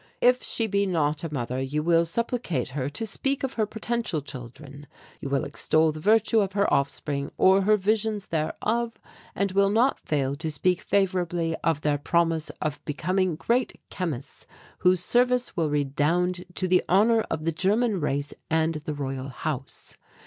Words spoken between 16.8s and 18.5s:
honour of the German race